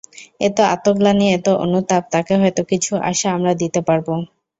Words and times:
এত 0.41 0.57
আত্মগ্লানি, 0.73 1.25
এত 1.33 1.47
অনুতাপ, 1.63 2.03
তাকে 2.13 2.33
হয়ত 2.41 2.57
কিছু 2.71 2.91
আশা 3.09 3.27
আমরা 3.37 3.53
দিতে 3.61 3.79
পারবো। 3.87 4.13